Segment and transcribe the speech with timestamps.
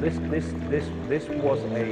[0.00, 1.84] This this this this was a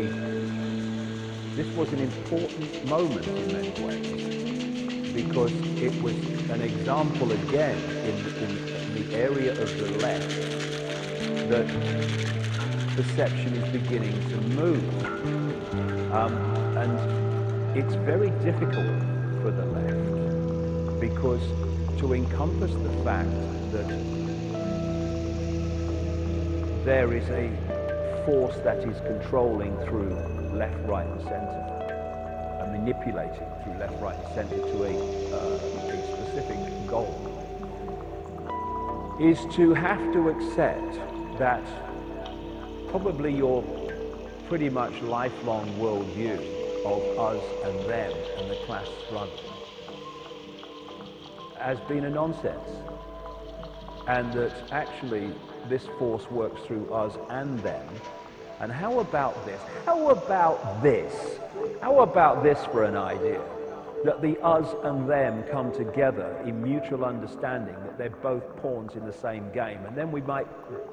[1.55, 6.15] this was an important moment in many ways because it was
[6.51, 10.29] an example again in, in the area of the left
[11.51, 11.67] that
[12.97, 15.05] perception is beginning to move.
[16.13, 16.33] Um,
[16.79, 19.03] and it's very difficult
[19.43, 21.43] for the left because
[22.01, 23.31] to encompass the fact
[23.73, 23.89] that
[26.85, 27.68] there is a
[28.29, 30.13] force that is controlling through
[30.53, 34.93] left, right, and center, and manipulating through left, right, and center to a,
[35.33, 37.17] uh, a specific goal,
[39.19, 40.99] is to have to accept
[41.39, 41.65] that
[42.91, 43.63] probably your
[44.47, 46.37] pretty much lifelong worldview
[46.85, 49.41] of us and them and the class struggle
[51.59, 52.69] has been a nonsense.
[54.07, 55.33] And that actually
[55.69, 57.87] this force works through us and them.
[58.61, 59.61] And how about this?
[59.85, 61.39] How about this?
[61.81, 63.41] How about this for an idea?
[64.05, 69.05] That the us and them come together in mutual understanding that they're both pawns in
[69.05, 69.79] the same game.
[69.87, 70.47] And then we might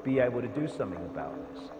[0.04, 1.70] be able to do something about this.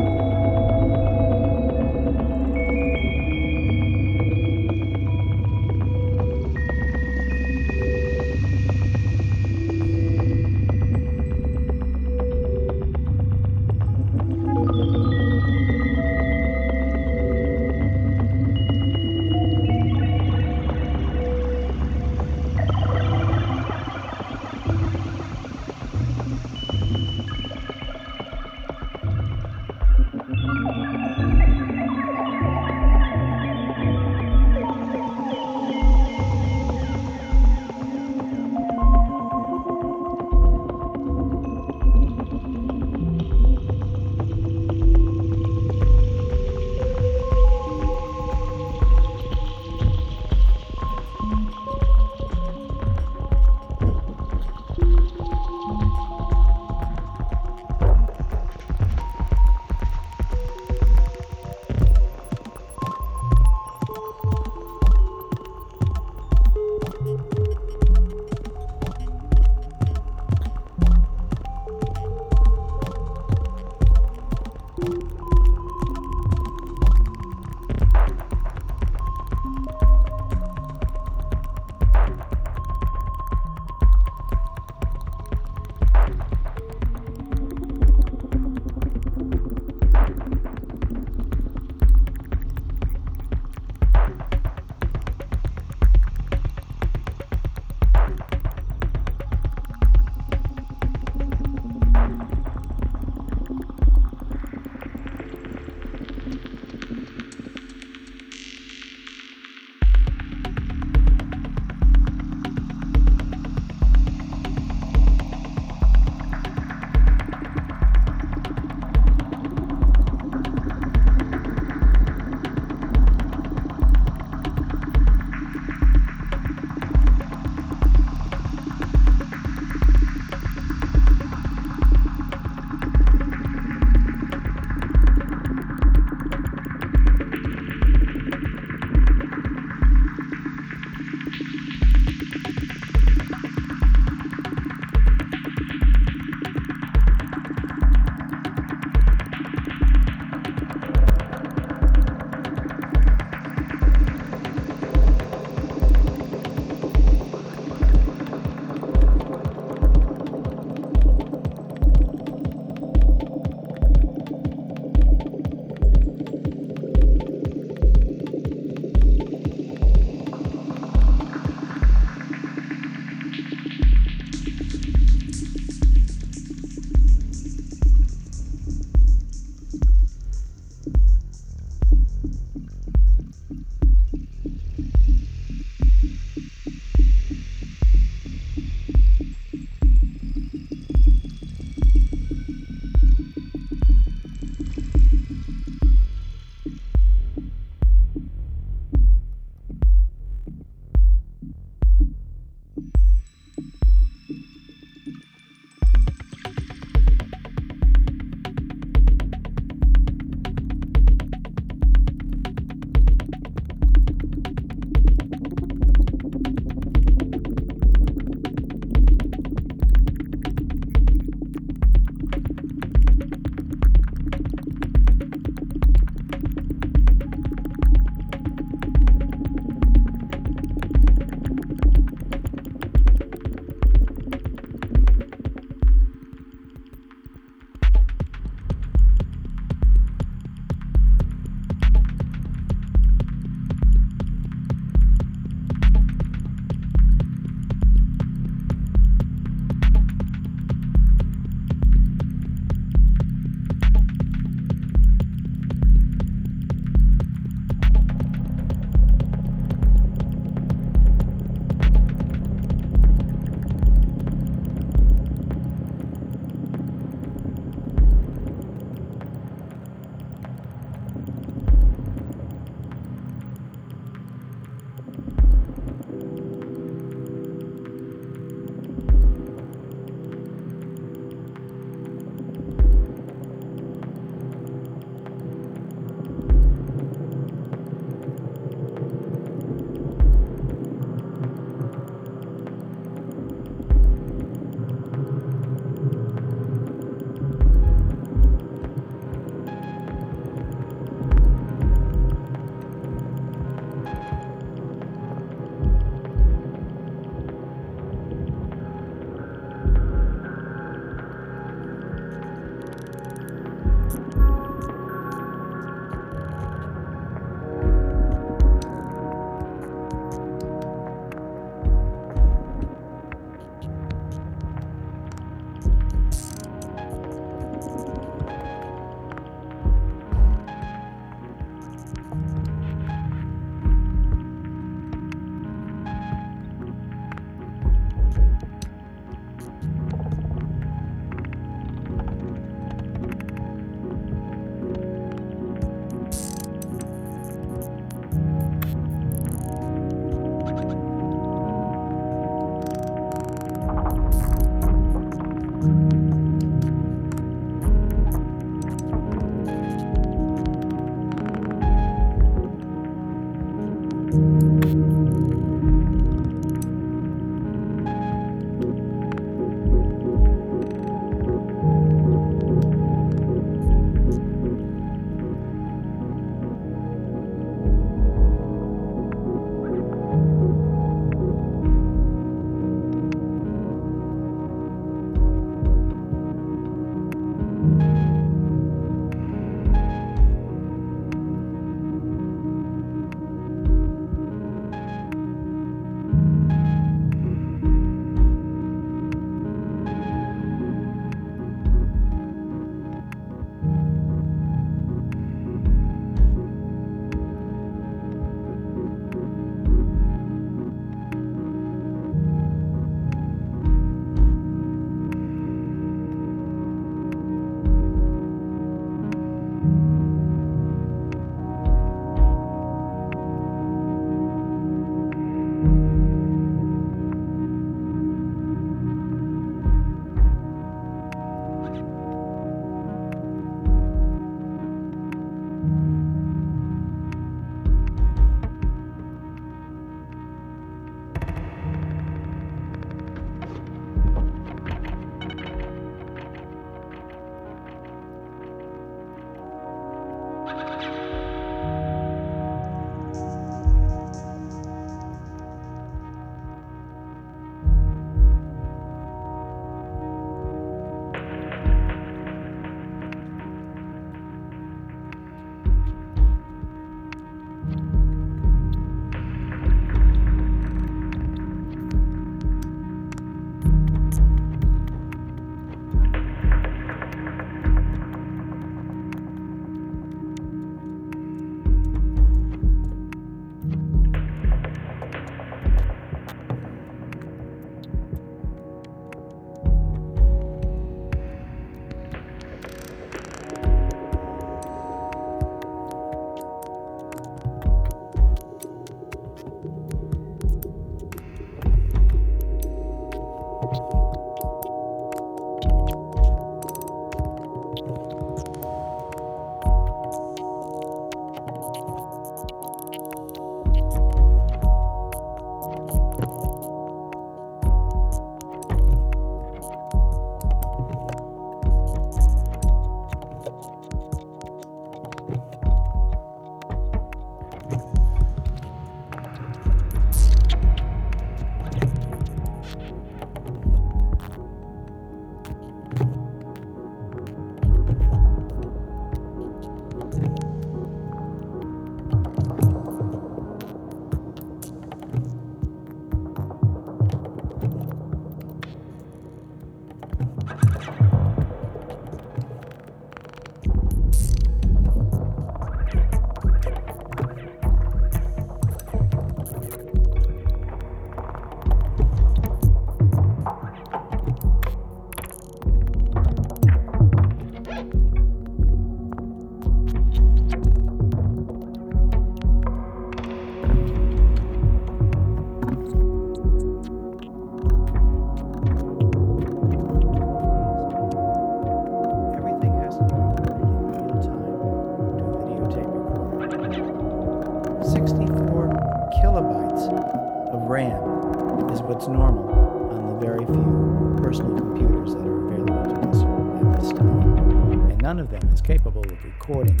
[599.70, 600.00] recording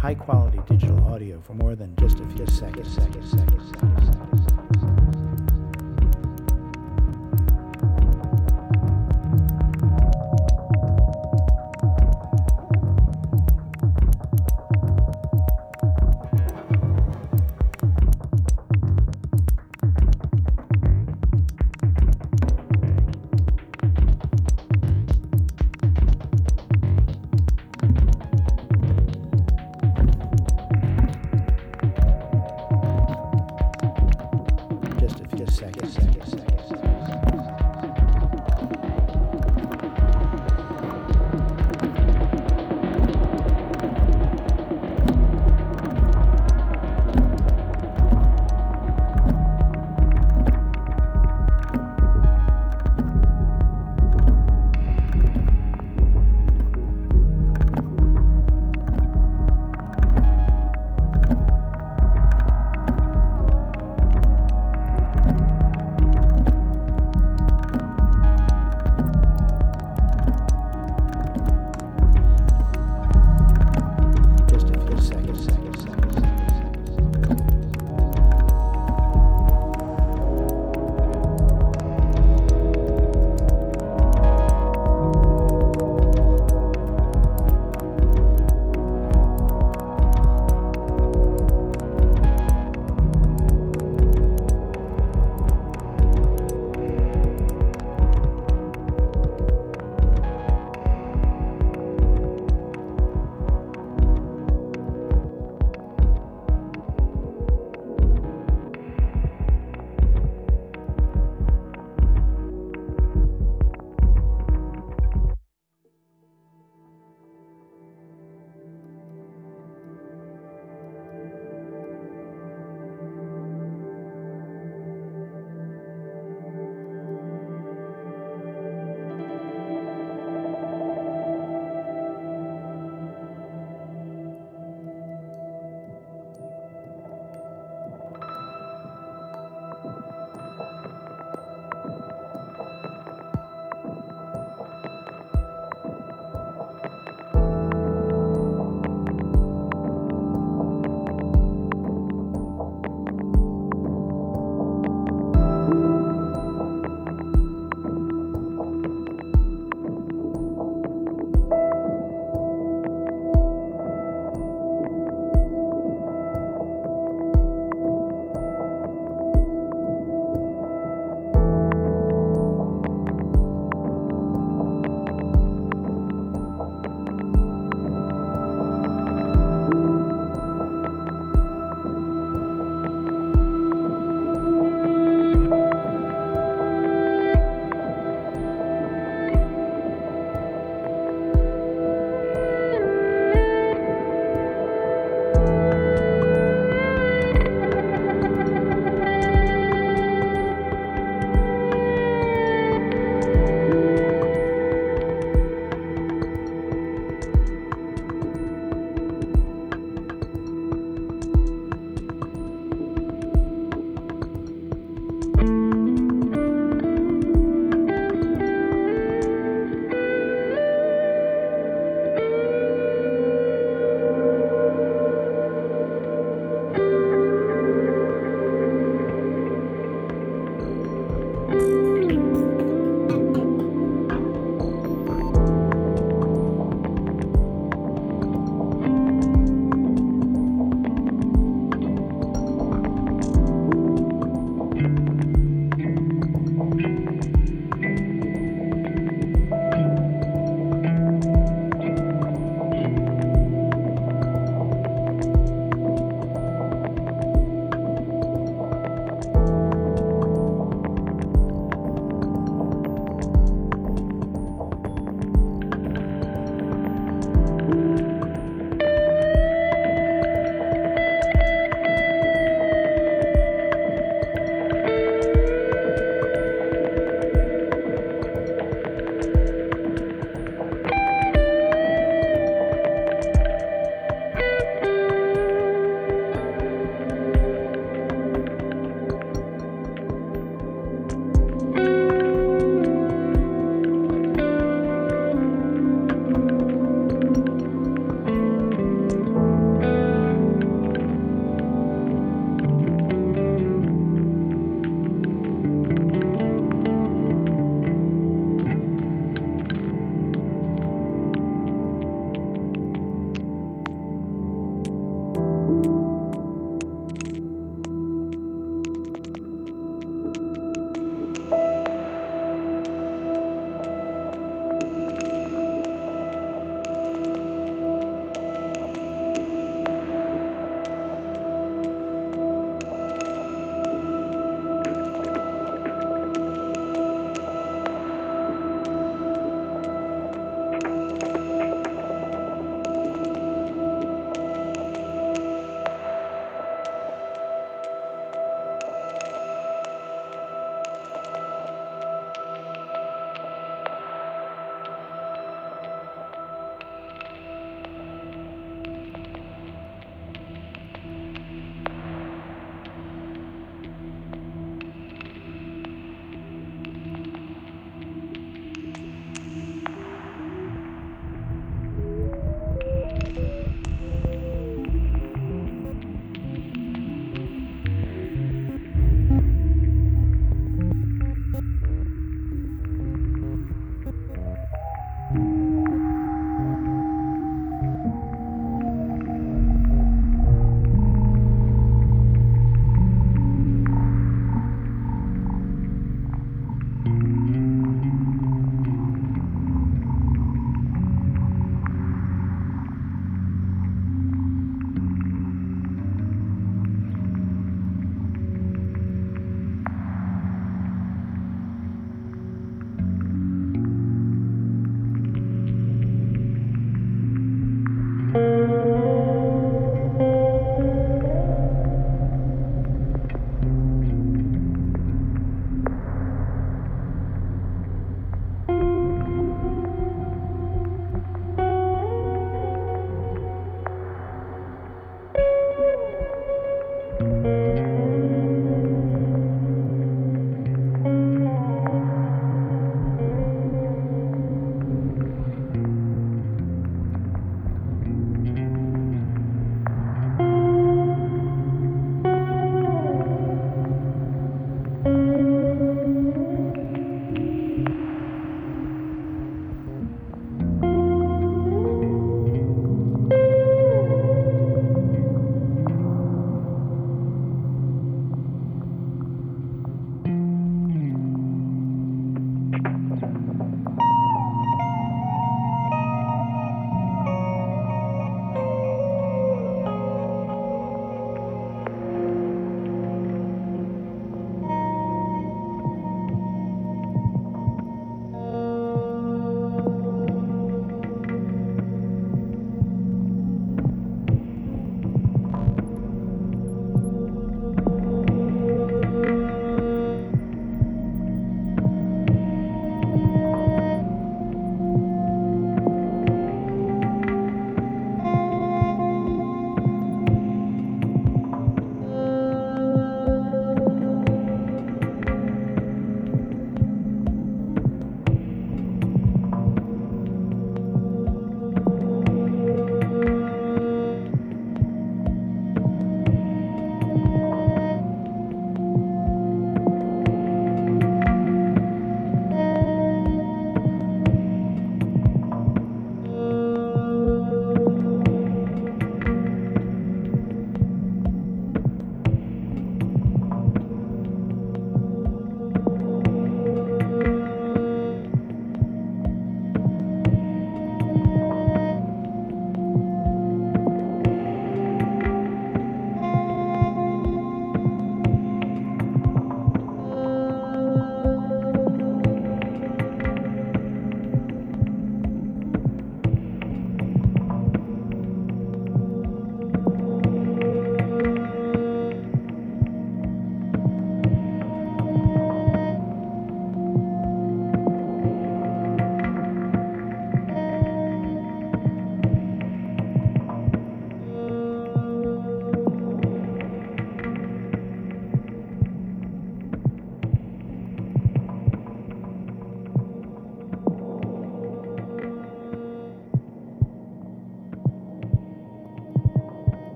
[0.00, 2.94] high quality digital audio for more than just a few seconds.
[2.94, 3.39] seconds.